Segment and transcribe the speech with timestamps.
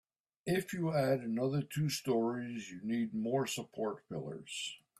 [0.47, 4.79] If you add another two storeys, you'll need more support pillars.